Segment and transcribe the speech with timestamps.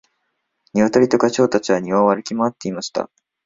[0.73, 3.11] ニワトリとガチョウたちは庭を歩き回っていました。